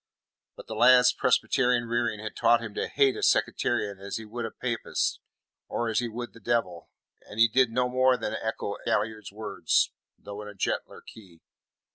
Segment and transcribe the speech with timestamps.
[0.55, 4.45] But the lad's Presbyterian rearing had taught him to hate a sectarian as he would
[4.45, 5.19] a papist
[5.67, 6.89] or as he would the devil,
[7.29, 11.41] and he did no more than echo Galliard's words though in a gentler key.